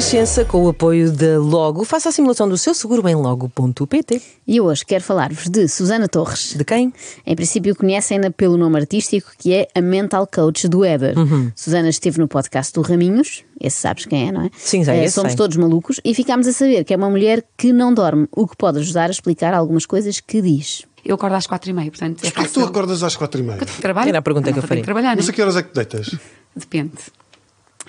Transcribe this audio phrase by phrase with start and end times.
[0.00, 4.22] Renascença, com o apoio da Logo, faça a simulação do seu seguro em logo.pt.
[4.48, 6.54] E hoje quero falar-vos de Susana Torres.
[6.56, 6.90] De quem?
[7.26, 11.18] Em princípio conhecem-na pelo nome artístico que é a Mental Coach do Éder.
[11.18, 11.52] Uhum.
[11.54, 14.50] Susana esteve no podcast do Raminhos, esse sabes quem é, não é?
[14.56, 15.36] Sim, Eh, esse Somos sei.
[15.36, 18.56] todos malucos e ficámos a saber que é uma mulher que não dorme, o que
[18.56, 20.82] pode ajudar a explicar algumas coisas que diz.
[21.04, 23.38] Eu acordo às quatro e meia, portanto é Mas porquê que tu acordas às quatro
[23.38, 23.58] e meia?
[23.82, 24.08] Trabalho?
[24.08, 24.82] Era a pergunta que eu Não, faria.
[24.82, 26.14] trabalhar, Mas não a que horas é que deitas?
[26.56, 26.92] Depende.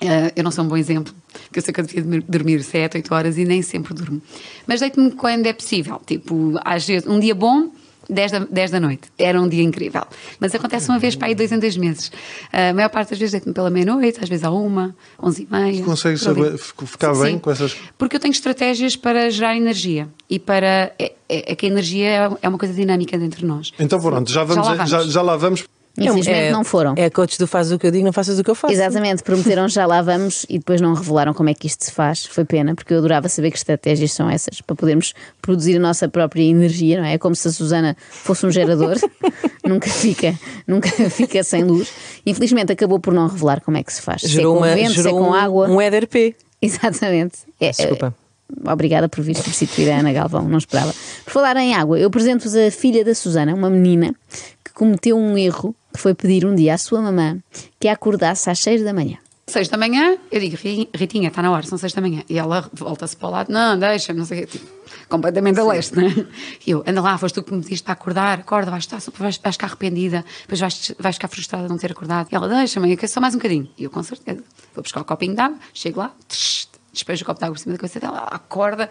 [0.00, 1.12] Eh, eu não sou um bom exemplo,
[1.44, 4.20] porque eu sei que eu devia dormir- dormir 7, 8 horas e nem sempre durmo.
[4.66, 6.00] Mas deito-me quando é possível.
[6.04, 7.70] Tipo, às vezes, um dia bom,
[8.10, 9.02] 10 da, 10 da noite.
[9.16, 10.02] Era um dia incrível.
[10.40, 12.10] Mas acontece uma vez para aí dois em dois meses.
[12.52, 15.52] Eh, a maior parte das vezes deito-me pela meia-noite, às vezes à uma, 11 e
[15.54, 15.82] meia.
[16.18, 16.42] Ali.
[16.50, 20.08] saber- fic- ficar bem com essas- Porque eu tenho estratégias para gerar energia.
[20.28, 20.92] E para.
[20.98, 23.72] É, é, é que a energia é- uma coisa dinâmica dentro de nós.
[23.78, 25.12] Então pronto, já, vamos, Já já, lá já, vamos.
[25.12, 25.64] já lá vamos.
[25.96, 26.94] Infelizmente não foram.
[26.96, 28.72] É coach do faz o que eu digo, não faças o que eu faço.
[28.72, 32.24] Exatamente, prometeram já lá vamos e depois não revelaram como é que isto se faz.
[32.24, 35.12] Foi pena, porque eu adorava saber que estratégias são essas para podermos
[35.42, 37.14] produzir a nossa própria energia, não é?
[37.14, 38.96] É como se a Susana fosse um gerador,
[39.64, 41.92] nunca fica, nunca fica sem luz.
[42.24, 44.22] Infelizmente acabou por não revelar como é que se faz.
[44.22, 45.68] se é Gerou, com uma, vento, se é gerou com um, água.
[45.68, 46.34] um EDRP.
[46.60, 47.40] Exatamente.
[47.60, 48.14] É, Desculpa.
[48.18, 50.94] é, Obrigada por vir substituir a Ana Galvão, não esperava.
[51.24, 54.14] Por falar em água, eu apresento-vos a filha da Susana, uma menina
[54.62, 57.38] que cometeu um erro que foi pedir um dia à sua mamã
[57.78, 59.18] que a acordasse às 6 da manhã.
[59.44, 62.22] Seis da manhã, eu digo, "Ri- Ritinha, está na hora, são seis da manhã.
[62.28, 64.52] E ela volta-se para o lado, não, deixa-me, não sei o quê.
[64.58, 64.66] Tipo,
[65.08, 66.26] completamente a leste, né?
[66.64, 69.36] E eu, anda lá, foste tu que me pediste para acordar, acorda, vais, estar, vais,
[69.38, 72.28] vais ficar arrependida, depois vais, vais ficar frustrada de não ter acordado.
[72.30, 73.68] E ela, deixa-me, eu quero só mais um bocadinho.
[73.76, 74.42] E eu, com certeza,
[74.74, 77.60] vou buscar o copinho de água, chego lá, tsh, despejo o copo de água por
[77.60, 78.88] cima da cabeça dela, ela acorda,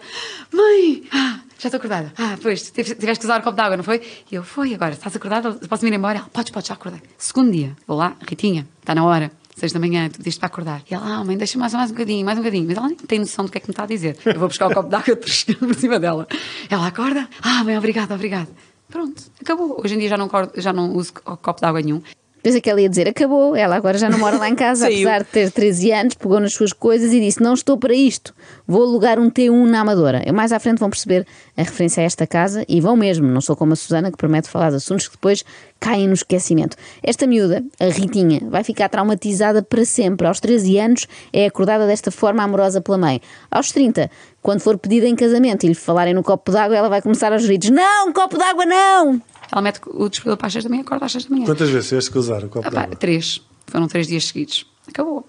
[0.52, 2.12] mãe, ah, já estou acordada.
[2.18, 4.02] Ah, pois, tive- tiveste que usar o copo de água, não foi?
[4.30, 5.52] E eu, foi, agora, estás acordada?
[5.68, 6.18] Posso ir embora?
[6.18, 7.00] Ela, podes, podes, já acordei.
[7.16, 9.30] Segundo dia, vou lá, Ritinha, está na hora.
[9.54, 10.82] Seis da manhã, tu pediste para acordar.
[10.90, 12.66] E ela, ah, mãe, deixa mais, mais um bocadinho, mais um bocadinho.
[12.66, 14.16] Mas ela nem tem noção do que é que me está a dizer.
[14.24, 16.26] Eu vou buscar o copo de água por cima dela.
[16.70, 18.48] Ela acorda, ah, mãe, obrigada, obrigada.
[18.88, 19.78] Pronto, acabou.
[19.84, 22.02] Hoje em dia já não, já não uso co- copo de água nenhum.
[22.42, 25.22] Pensei que ela ia dizer, acabou, ela agora já não mora lá em casa, apesar
[25.22, 28.34] de ter 13 anos, pegou nas suas coisas e disse, não estou para isto,
[28.66, 30.22] vou alugar um T1 na Amadora.
[30.26, 31.26] Eu mais à frente vão perceber
[31.56, 34.48] a referência a esta casa e vão mesmo, não sou como a Susana que promete
[34.48, 35.44] falar de assuntos que depois
[35.78, 36.76] caem no esquecimento.
[37.02, 40.26] Esta miúda, a Ritinha, vai ficar traumatizada para sempre.
[40.26, 43.20] Aos 13 anos é acordada desta forma amorosa pela mãe.
[43.50, 44.10] Aos 30,
[44.40, 47.44] quando for pedida em casamento e lhe falarem no copo d'água, ela vai começar aos
[47.44, 49.31] gritos, não, copo d'água não!
[49.52, 51.44] Ela mete o despertador para as seis da manhã, acorda às seis da manhã.
[51.44, 52.96] Quantas vezes tiveste que usar o copo Ah, de pá, água?
[52.96, 53.42] três.
[53.66, 54.66] Foram três dias seguidos.
[54.88, 55.26] Acabou.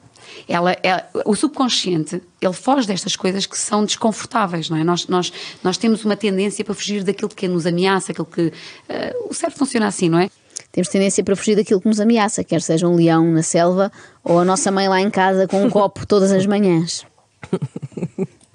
[0.47, 4.83] Ela, ela- o subconsciente, ele foge destas coisas que são desconfortáveis, não é?
[4.83, 5.31] Nós, nós,
[5.63, 8.51] nós temos uma tendência para fugir daquilo que nos ameaça, aquilo que...
[8.89, 10.29] eh, o cérebro funciona assim, não é?
[10.71, 13.91] Temos tendência para fugir daquilo que nos ameaça, quer seja um leão na selva
[14.23, 17.05] ou a nossa mãe lá em casa com um copo todas as manhãs.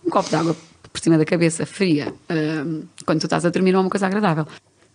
[0.05, 0.57] Um copo de água
[0.93, 2.65] por cima da cabeça, fria, eh,
[3.07, 4.47] quando tu estás a dormir, não é uma coisa agradável.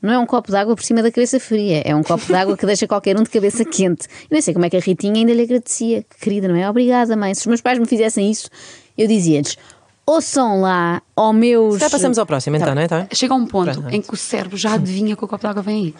[0.03, 2.35] Não é um copo de água por cima da cabeça fria, é um copo de
[2.35, 4.05] água que deixa qualquer um de cabeça quente.
[4.23, 6.03] Eu nem sei como é que a Ritinha ainda lhe agradecia.
[6.03, 6.69] Que querida, não é?
[6.69, 7.33] Obrigada, mãe.
[7.33, 8.49] Se os meus pais me fizessem isso,
[8.97, 9.57] eu dizia-lhes:
[10.05, 11.79] ouçam lá ao meus.
[11.79, 12.87] Já passamos ao próximo, então, não é?
[12.89, 13.07] Tá?
[13.13, 13.95] Chega a um ponto Pronto.
[13.95, 15.95] em que o cérebro já adivinha que o copo de água vem aí.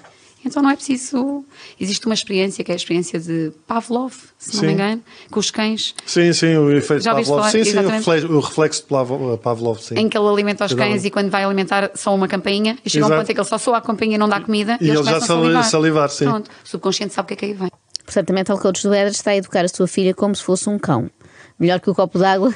[0.46, 1.46] Então não é preciso.
[1.80, 4.68] Existe uma experiência que é a experiência de Pavlov, se não Sim.
[4.68, 7.52] me engano, com os cães, Sim, sim, o efeito Já ouviste Pavlov.
[7.52, 7.98] Sim, sim, o Exatamente.
[8.00, 9.96] reflexo, o reflexo de Pavlov, Pavlov sim.
[9.96, 10.94] em que ele alimenta os Exatamente.
[10.96, 13.22] cães e quando vai alimentar só uma campainha e chega a um Exato.
[13.22, 15.09] ponto em que ele só soa a campainha e não dá comida E eles ele
[15.09, 15.64] já salivar.
[15.64, 16.26] salivar, sim.
[16.26, 17.72] Pronto, o subconsciente sabe o que é que aí vem.
[18.06, 20.70] Portanto, a Mental Coach do Éder está a educar a sua filha como se fosse
[20.70, 21.09] um cão.
[21.58, 22.53] Melhor que o copo de água,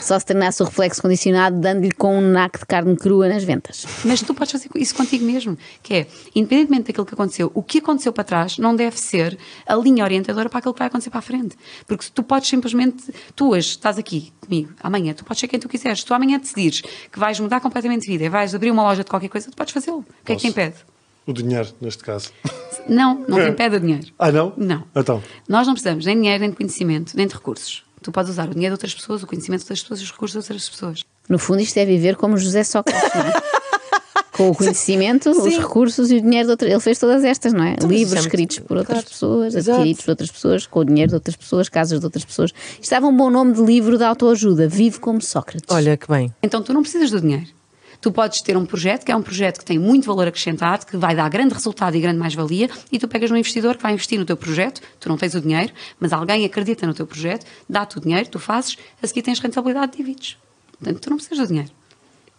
[0.00, 3.84] só se treinasse o reflexo condicionado, dando-lhe com um naco de carne crua nas ventas.
[4.04, 7.78] Mas tu podes fazer isso contigo mesmo, que é, independentemente daquilo que aconteceu, o que
[7.78, 11.18] aconteceu para trás não deve ser a linha orientadora para aquilo que vai acontecer para
[11.18, 11.56] a frente.
[11.86, 15.68] Porque tu podes simplesmente, tu hoje estás aqui comigo, amanhã, tu podes ser quem tu
[15.68, 16.00] quiseres.
[16.00, 19.04] Se tu amanhã decidires que vais mudar completamente de vida e vais abrir uma loja
[19.04, 19.98] de qualquer coisa, tu podes fazê-lo.
[19.98, 20.76] O que é que te impede?
[21.26, 22.30] O dinheiro, neste caso.
[22.88, 24.06] Não, não te impede o dinheiro.
[24.16, 24.52] Ah, não?
[24.56, 24.84] Não.
[24.94, 25.20] Então.
[25.48, 27.85] Nós não precisamos nem de dinheiro, nem de conhecimento, nem de recursos.
[28.02, 30.10] Tu podes usar o dinheiro de outras pessoas, o conhecimento de outras pessoas e os
[30.12, 31.04] recursos de outras pessoas.
[31.28, 33.32] No fundo, isto é viver como José Sócrates, não é?
[34.36, 35.58] Com o conhecimento, os Sim.
[35.60, 36.68] recursos e o dinheiro de outra...
[36.68, 37.72] Ele fez todas estas, não é?
[37.72, 39.08] Então, Livros escritos por outras Claro.
[39.10, 39.78] pessoas, Exato.
[39.78, 42.50] adquiridos por outras pessoas, com o dinheiro de outras pessoas, casas de outras pessoas.
[42.72, 44.68] Isto Estava um bom nome de livro de autoajuda.
[44.68, 45.74] Vive como Sócrates.
[45.74, 46.34] Olha que bem.
[46.42, 47.46] Então tu não precisas do dinheiro.
[48.00, 50.96] Tu podes ter um projeto que é um projeto que tem muito valor acrescentado, que
[50.96, 54.18] vai dar grande resultado e grande mais-valia, e tu pegas um investidor que vai investir
[54.18, 57.98] no teu projeto, tu não tens o dinheiro, mas alguém acredita no teu projeto, dá-te
[57.98, 60.36] o dinheiro, tu fazes, a seguir tens rentabilidade de divides.
[60.78, 61.70] Portanto, tu não precisas do dinheiro.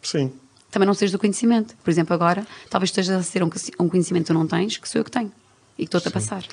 [0.02, 0.32] Sim.
[0.70, 1.76] Também não precisas do conhecimento.
[1.84, 3.50] Por exemplo, agora, talvez estejas a ser um,
[3.80, 5.32] um conhecimento que tu não tens, que sou eu que tenho.
[5.78, 6.44] E que estou-te a passar.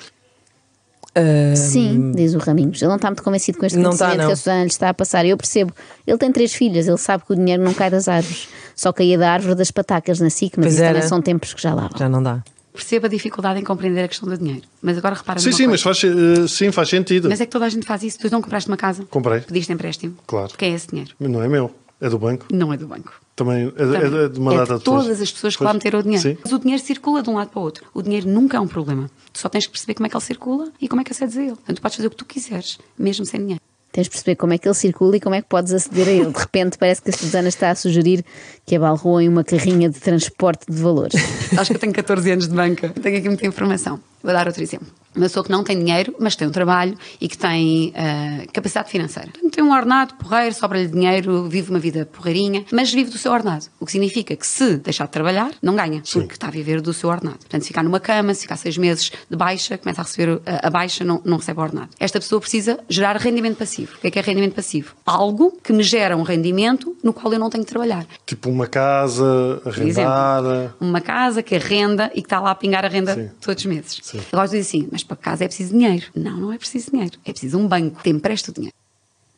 [1.55, 2.81] Sim, diz o Raminhos.
[2.81, 4.27] Ele não está muito convencido com este Não conhecimento não.
[4.27, 5.25] que a Susana lhe está a passar.
[5.25, 5.73] Eu percebo.
[6.05, 8.47] Ele tem três filhas, ele sabe que o dinheiro não cai das árvores.
[8.75, 11.87] Só caía da árvore das patacas na SIC, mas também são tempos que já lá
[11.87, 11.97] vão.
[11.97, 12.43] Já não dá.
[12.73, 14.63] Percebo a dificuldade em compreender a questão do dinheiro.
[14.81, 16.01] Mas agora repara Sim, sim, mas coisa.
[16.01, 16.13] faz,
[16.43, 17.29] eh, sim, faz sentido.
[17.29, 18.19] Mas é que toda a gente faz isso.
[18.19, 19.05] Tu não compraste uma casa?
[19.09, 19.39] Comprei.
[19.39, 20.15] Pediste empréstimo?
[20.27, 20.51] Claro.
[20.57, 21.11] Quem é esse dinheiro?
[21.17, 22.47] Não é meu, é do banco.
[22.51, 23.13] Não é do banco.
[23.35, 25.83] Também é, é de uma É data de todas as pessoas que lá Pois.
[25.83, 26.21] meteram o dinheiro.
[26.23, 26.37] Sim.
[26.43, 27.85] Mas o dinheiro circula de um lado para o outro.
[27.93, 29.09] O dinheiro nunca é um problema.
[29.33, 31.35] Tu só tens que perceber como é que ele circula e como é que acedes
[31.37, 31.49] a ele.
[31.55, 33.61] Portanto, tu podes fazer o que tu quiseres, mesmo sem dinheiro.
[33.91, 36.11] Tens de perceber como é que ele circula e como é que podes aceder a
[36.11, 36.31] ele.
[36.31, 38.25] De repente parece que a Susana está a sugerir
[38.65, 41.15] que abalroa em uma carrinha de transporte de valores.
[41.57, 42.89] Acho que eu tenho 14 anos de banca.
[42.89, 43.99] Tenho aqui muita informação.
[44.21, 44.87] Vou dar outro exemplo.
[45.15, 48.89] Uma pessoa que não tem dinheiro, mas tem um trabalho e que tem ah, capacidade
[48.89, 49.29] financeira.
[49.31, 53.31] Portanto, Tem um ordenado porreiro, sobra-lhe dinheiro, vive uma vida porreirinha, mas vive do seu
[53.31, 53.65] ordenado.
[53.79, 56.93] O que significa que se deixar de trabalhar, não ganha, porque está a viver do
[56.93, 57.39] seu ordenado.
[57.39, 60.67] Portanto, se ficar numa cama, se ficar seis meses de baixa, começa a receber a,
[60.67, 61.89] a baixa, não, não recebe o ordenado.
[61.99, 63.93] Esta pessoa precisa gerar rendimento passivo.
[63.97, 64.93] O que é que é rendimento passivo?
[65.05, 68.05] Algo que me gera um rendimento no qual eu não tenho que trabalhar.
[68.25, 70.75] Tipo uma casa Por exemplo, arrendada.
[70.79, 73.29] uma casa que arrenda e que está lá a pingar a renda Sim.
[73.41, 73.99] todos os meses.
[74.01, 74.19] Sim.
[74.31, 76.05] Agora dizes assim, mas para casa é preciso dinheiro.
[76.15, 77.17] Não, não é preciso dinheiro.
[77.25, 78.75] É preciso um banco que te empreste o dinheiro.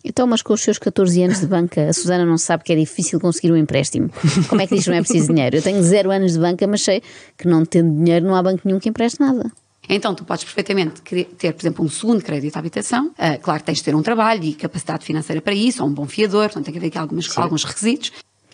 [0.04, 2.76] Então, mas com os seus 14 anos de banca, a Susana não sabe que é
[2.76, 4.10] difícil conseguir um empréstimo.
[4.48, 5.58] Como é que diz que não é preciso dinheiro?
[5.58, 7.02] Eu tenho zero anos de banca, mas sei
[7.38, 9.52] que não tendo dinheiro não há banco nenhum que empreste nada.
[9.90, 13.12] Então, tu podes perfeitamente ter, por exemplo, um segundo crédito à habitação.
[13.18, 15.94] Ah, claro que tens de ter um trabalho e capacidade financeira para isso, ou um
[15.94, 18.12] bom fiador, portanto, tem que haver aqui algumas, alguns requisitos.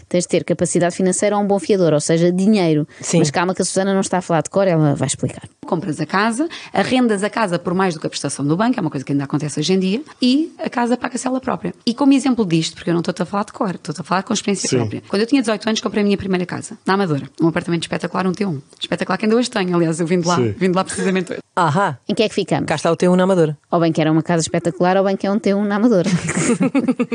[0.09, 2.87] Tens de ter capacidade financeira ou um bom fiador, ou seja, dinheiro.
[3.01, 3.19] Sim.
[3.19, 5.47] Mas calma que a Susana não está a falar de cor, ela vai explicar.
[5.73, 8.81] Compras a casa, arrendas a casa por mais do que a prestação do banco, é
[8.81, 11.73] uma coisa que ainda acontece hoje em dia, e a casa paga-se ela própria.
[11.83, 14.21] E como exemplo disto, porque eu não estou a falar de cor, estou a falar
[14.21, 14.77] com experiência Sim.
[14.77, 15.01] própria.
[15.07, 17.23] Quando eu tinha 18 anos, comprei a minha primeira casa, na Amadora.
[17.41, 18.61] Um apartamento espetacular, um T1.
[18.79, 20.53] Espetacular que ainda hoje tenho, aliás, eu vim de lá, Sim.
[20.55, 21.41] vim de lá precisamente hoje.
[21.55, 21.97] Ahá.
[22.09, 22.65] Em que é que ficamos?
[22.65, 23.55] Cá está o teu na Amadora.
[23.71, 26.09] Ou bem que era uma casa espetacular, ou bem que é um T1 na Amadora.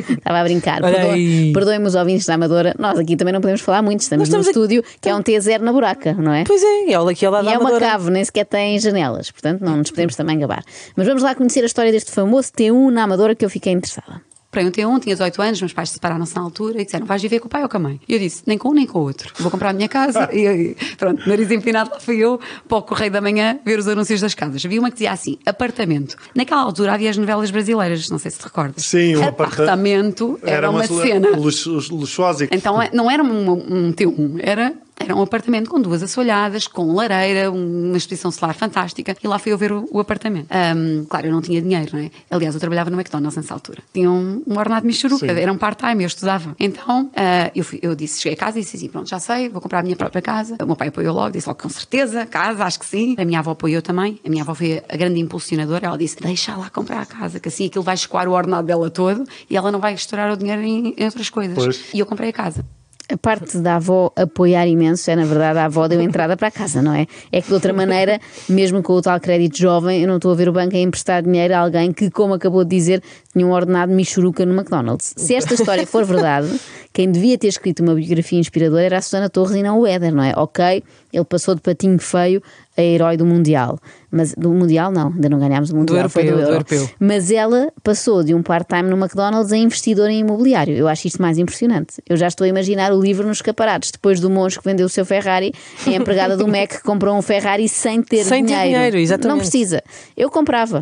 [0.08, 0.82] Estava a brincar.
[0.82, 1.52] Olha aí.
[1.52, 2.74] Perdoem-me os ouvintes da Amadora.
[2.78, 4.00] Nós aqui também não podemos falar muito.
[4.00, 6.44] Estamos, estamos num aqui- estúdio que é um T0 na buraca, não é?
[6.44, 7.90] Pois é, é o daqui ao lado E da é uma Amadora.
[7.92, 10.64] cave, nem sequer tem janelas, portanto não nos podemos também gabar.
[10.96, 14.20] Mas vamos lá conhecer a história deste famoso T1 na Amadora que eu fiquei interessada.
[14.50, 17.38] Comprei um T1, tinha 18 anos, meus pais separaram-se na altura e disseram: vais viver
[17.38, 18.00] com o pai ou com a mãe?
[18.08, 19.30] E eu disse: nem com um nem com o outro.
[19.38, 20.26] Vou comprar a minha casa.
[20.34, 24.22] e, pronto, nariz empinado, lá fui eu para o Correio da Manhã ver os anúncios
[24.22, 24.64] das casas.
[24.64, 26.16] Havia uma que dizia assim: apartamento.
[26.34, 28.86] Naquela altura havia as novelas brasileiras, não sei se te recordas.
[28.86, 31.28] Sim, um aparta- apartamento era, uma cena.
[31.36, 32.44] luxu- luxuosa.
[32.46, 36.66] e- Então é- não era um, um T1, era, era um apartamento com duas assoalhadas,
[36.66, 39.16] com lareira, uma exposição solar fantástica.
[39.22, 40.48] E lá fui eu ver o, o apartamento.
[40.50, 42.10] Ahm, claro, eu não tinha dinheiro, não é?
[42.30, 43.82] Aliás, eu trabalhava no McDonald's nessa altura.
[43.92, 46.54] Tinha um, um ordenado michuruca, era um part-time, eu estudava.
[46.58, 49.48] Então ah, eu, fui- eu disse, cheguei a casa e disse assim: pronto, já sei,
[49.48, 50.56] vou comprar a minha própria casa.
[50.62, 53.14] O meu pai apoiou logo, disse logo com certeza, casa, acho que sim.
[53.18, 54.20] A minha avó apoiou também.
[54.26, 55.86] A minha avó foi a grande impulsionadora.
[55.86, 58.90] Ela disse: deixa lá comprar a casa, que assim aquilo vai escoar o ordenado dela
[58.90, 61.54] todo e ela não vai estourar o dinheiro em, em outras coisas.
[61.56, 61.84] Pois.
[61.94, 62.64] E eu comprei a casa.
[63.10, 66.50] A parte da avó apoiar imenso é, na verdade, a avó deu entrada para a
[66.50, 67.06] casa, não é?
[67.32, 70.34] É que de outra maneira, mesmo com o tal crédito jovem, eu não estou a
[70.34, 73.50] ver o banco a emprestar dinheiro a alguém que, como acabou de dizer, tinha um
[73.50, 75.14] ordenado michuruca no McDonald's.
[75.16, 76.48] Se esta história for verdade,
[76.92, 80.14] quem devia ter escrito uma biografia inspiradora era a Susana Torres e não o Éder,
[80.14, 80.34] não é?
[80.36, 82.42] Ok, ele passou de patinho feio
[82.78, 83.78] a herói do Mundial.
[84.10, 86.54] Mas do Mundial não, ainda não ganhámos o Mundial, foi europeu, do Euro.
[86.54, 86.90] europeu.
[86.98, 90.74] Mas ela passou de um part-time no McDonald's a investidora em imobiliário.
[90.74, 92.00] Eu acho isto mais impressionante.
[92.08, 93.90] Eu já estou a imaginar o livro nos escaparates.
[93.90, 95.52] Depois do monge que vendeu o seu Ferrari,
[95.86, 98.68] a empregada do Mac que comprou um Ferrari sem ter Sem ter dinheiro.
[98.70, 99.28] dinheiro, exatamente.
[99.28, 99.82] Não precisa.
[100.16, 100.80] Eu comprava.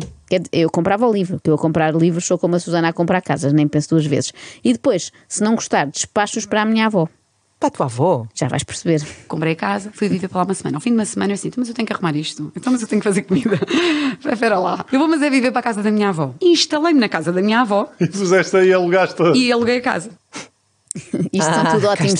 [0.51, 3.21] Eu comprava o livro, que eu a comprar livros sou como a Susana a comprar
[3.21, 4.33] casas, nem penso duas vezes.
[4.63, 7.07] E depois, se não gostar, despacho-os para a minha avó.
[7.59, 8.27] Para a tua avó.
[8.35, 9.01] Já vais perceber.
[9.27, 10.77] Comprei a casa, fui viver para lá uma semana.
[10.77, 12.51] Ao fim de uma semana eu assim, "Então, mas eu tenho que arrumar isto.
[12.55, 13.59] Então, mas eu tenho que fazer comida.
[14.31, 14.85] Espera lá.
[14.91, 16.33] Eu vou, mas é viver para a casa da minha avó.
[16.39, 19.21] Instalei-me na casa da minha avó E puseste aí e alugaste.
[19.35, 20.11] e aluguei a casa.
[21.31, 22.15] Isto Ah, são tudo ótimos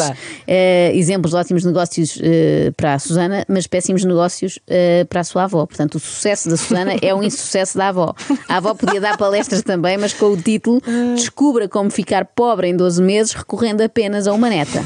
[0.48, 5.24] eh, exemplos de ótimos negócios eh, para a Susana, mas péssimos negócios eh, para a
[5.24, 5.66] sua avó.
[5.66, 8.14] Portanto, o sucesso da Susana é um insucesso da avó.
[8.48, 10.80] A avó podia dar palestras também, mas com o título
[11.16, 14.84] Descubra como ficar pobre em 12 meses recorrendo apenas a uma neta.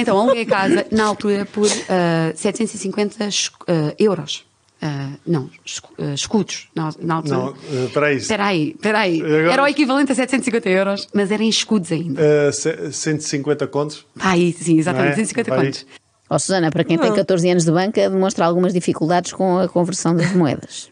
[0.00, 4.46] Então, aluguei a casa na altura por ah, 750 esc- ah, euros.
[4.80, 5.50] Ah, não,
[5.98, 7.36] ah, escudos na, na altura.
[7.36, 8.16] Não, eh, espera aí.
[8.16, 9.20] Espera aí, espera aí.
[9.20, 12.22] Agora- Era o equivalente a 750 euros, mas era em escudos ainda.
[12.22, 14.06] Eh, ce- 150 contos.
[14.20, 15.16] Aí, sim, exatamente, Não é?
[15.16, 15.64] 150 Vai.
[15.66, 15.86] contos.
[16.30, 20.14] Ó Susana, para quem tem 14 anos de banca, demonstra algumas dificuldades com a conversão
[20.14, 20.90] das moedas.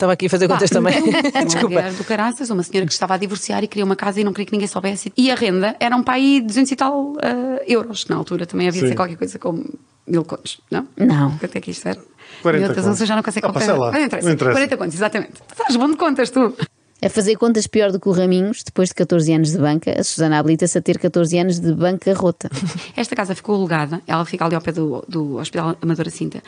[0.00, 0.94] Estava aqui a fazer contas também.
[1.34, 1.68] Uma Desculpa.
[1.68, 4.32] mulher do caraças, uma senhora que estava a divorciar e queria uma casa e não
[4.32, 5.12] queria que ninguém soubesse.
[5.14, 8.06] E a renda era um para aí 200 e tal ah, euros.
[8.08, 9.62] Na altura também havia de ser qualquer coisa como
[10.06, 10.88] mil contos, não?
[10.96, 11.36] Não.
[11.36, 12.00] Quanto é que isto era?
[12.40, 13.00] 40 Meu Deus, contos.
[13.02, 13.66] eu já não consigo Ah, comprar.
[13.66, 14.26] sei lá, Não interessa.
[14.26, 14.54] não interessa.
[14.54, 15.32] 40 contos, exatamente.
[15.52, 16.54] Estás bom de contas, tu.
[17.02, 20.02] A fazer contas pior do que o Raminhos, depois de 14 anos de banca, a
[20.02, 22.48] Susana habilita-se a ter 14 anos de bancarrota.
[22.96, 26.42] Esta casa ficou alugada, ela fica ali ao pé do, do Hospital Amadora Cinta.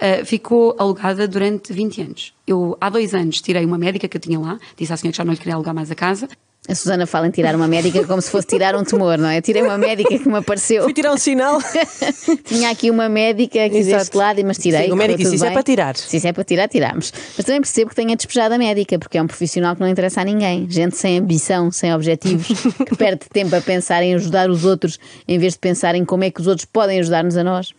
[0.00, 2.34] Uh, ficou alugada durante 20 anos.
[2.46, 5.18] Eu, há dois anos, tirei uma médica que eu tinha lá, disse à senhora que
[5.18, 6.26] já não lhe queria alugar mais a casa.
[6.68, 9.40] A Susana fala em tirar uma médica como se fosse tirar um tumor, não é?
[9.40, 10.84] Tirei uma médica que me apareceu.
[10.84, 11.58] Fui tirar um sinal.
[12.44, 13.98] Tinha aqui uma médica aqui Exato.
[13.98, 14.84] deste lado, mas tirei.
[14.84, 15.96] Sim, o médico disse, "Isso é bem." para tirar.
[15.96, 17.12] Se isso é para tirar, tiramos.
[17.36, 20.20] Mas também percebo que tenha despejado a médica, porque é um profissional que não interessa
[20.20, 20.70] a ninguém.
[20.70, 25.38] Gente sem ambição, sem objetivos, que perde tempo a pensar em ajudar os outros em
[25.38, 27.74] vez de pensar em como é que os outros podem ajudar-nos a nós.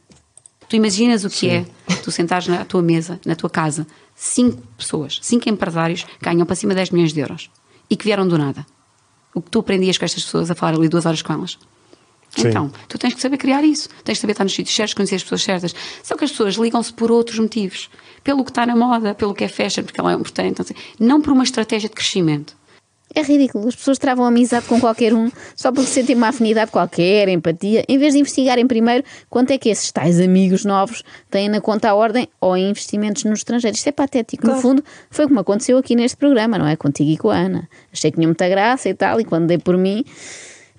[0.71, 1.65] Tu imaginas o que é
[2.01, 3.85] tu sentares na tua mesa, na tua casa,
[4.15, 7.51] cinco pessoas, cinco empresários que ganham para cima de 10 milhões de euros
[7.89, 8.65] e que vieram do nada.
[9.35, 11.59] O que tu aprendias com estas pessoas a falar ali duas horas com elas?
[12.29, 12.47] Sim.
[12.47, 13.89] Então, tu tens que saber criar isso.
[14.05, 15.75] Tens que saber estar nos sítios certos, conhecer as pessoas certas.
[16.03, 17.89] Só que as pessoas ligam-se por outros motivos.
[18.23, 20.57] Pelo que está na moda, pelo que é fashion, porque ela é importante.
[20.57, 20.75] Não, sei.
[20.97, 22.55] não por uma estratégia de crescimento.
[23.13, 23.67] É ridículo.
[23.67, 27.97] As pessoas travam amizade com qualquer um só porque sentem uma afinidade qualquer, empatia, em
[27.97, 31.95] vez de investigarem primeiro quanto é que esses tais amigos novos têm na conta à
[31.95, 33.75] ordem ou em investimentos no estrangeiro.
[33.75, 34.47] Isto é patético.
[34.47, 36.75] No fundo, foi como aconteceu aqui neste programa, não é?
[36.75, 37.69] Contigo e com a Ana.
[37.91, 40.05] Achei que tinha muita graça e tal, e quando dei por mim.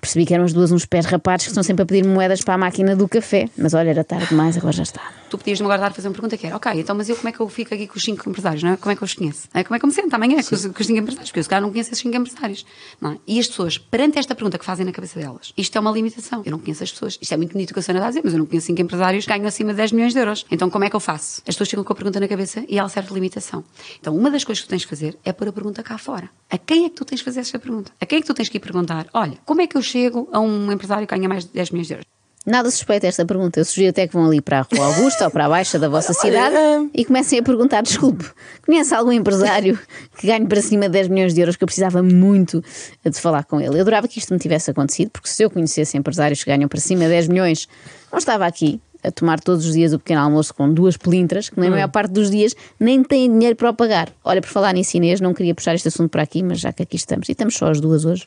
[0.03, 2.55] Percebi que eram as duas uns pés rapados que estão sempre a pedir moedas para
[2.55, 3.49] a máquina do café.
[3.57, 5.01] Mas olha, era tarde demais, agora já está.
[5.29, 7.29] Tu podias-me agora dar a fazer uma pergunta que era, ok, então mas eu como
[7.29, 8.75] é que eu fico aqui com os cinco empresários, não é?
[8.75, 9.47] Como é que eu os conheço?
[9.53, 11.29] É, como é que eu me sento amanhã com os, com os cinco empresários?
[11.29, 12.65] Porque eu se calhar não conheço esses cinco empresários.
[12.99, 13.17] Não é?
[13.25, 16.43] E as pessoas, perante esta pergunta que fazem na cabeça delas, isto é uma limitação.
[16.45, 17.17] Eu não conheço as pessoas.
[17.21, 18.67] Isto é muito bonito o que a Sana está a dizer, mas eu não conheço
[18.67, 20.45] cinco empresários que ganham acima de 10 milhões de euros.
[20.51, 21.41] Então como é que eu faço?
[21.47, 23.63] As pessoas ficam com a pergunta na cabeça e ela serve de limitação.
[24.01, 26.29] Então uma das coisas que tu tens de fazer é pôr a pergunta cá fora.
[26.49, 27.91] A quem é que tu tens de fazer esta pergunta?
[27.99, 29.07] A quem é que tu tens que ir perguntar?
[29.13, 31.87] Olha, como é que eu chego a um empresário que ganha mais de 10 milhões
[31.87, 32.05] de euros?
[32.45, 33.61] Nada suspeita esta pergunta.
[33.61, 35.87] Eu sugiro até que vão ali para a Rua Augusta ou para a Baixa da
[35.87, 36.85] vossa cidade ah.
[36.93, 38.25] e comecem a perguntar: desculpe,
[38.65, 39.79] conhece algum empresário
[40.17, 42.61] que ganhe para cima de 10 milhões de euros que eu precisava muito
[43.05, 43.77] de falar com ele?
[43.77, 46.81] Eu adorava que isto me tivesse acontecido, porque se eu conhecesse empresários que ganham para
[46.81, 47.67] cima de 10 milhões,
[48.11, 51.59] não estava aqui a tomar todos os dias o pequeno almoço com duas pelintras, que
[51.59, 54.09] na maior parte dos dias nem têm dinheiro para o pagar.
[54.23, 56.83] Olha, por falar nisso, Inês, não queria puxar este assunto para aqui, mas já que
[56.83, 58.25] aqui estamos, e estamos só as duas hoje,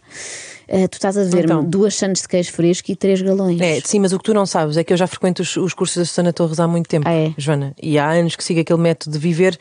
[0.68, 1.64] eh, tu estás a ver-me Então.
[1.64, 3.61] duas sandes de queijo fresco e três galões.
[3.61, 5.73] É, sim, mas o que tu não sabes é que eu já frequento os, os
[5.73, 7.33] cursos da Susana Torres há muito tempo, Ah, é?
[7.38, 7.75] Joana.
[7.83, 9.59] E há anos que sigo aquele método de viver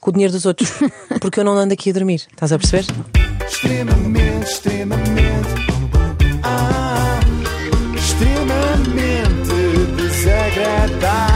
[0.00, 0.70] com o dinheiro dos outros.
[1.20, 2.22] Porque eu não ando aqui a dormir.
[2.30, 2.84] Estás a perceber?
[3.46, 5.73] extremamente, extremamente,
[10.88, 11.33] tão